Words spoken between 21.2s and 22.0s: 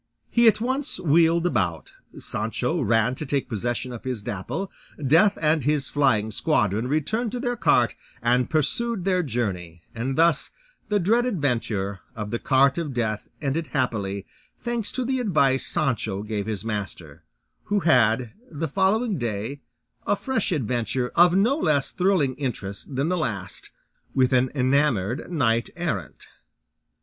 no less